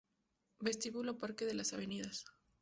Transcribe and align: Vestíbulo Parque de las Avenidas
Vestíbulo 0.59 1.19
Parque 1.19 1.45
de 1.45 1.53
las 1.53 1.73
Avenidas 1.73 2.25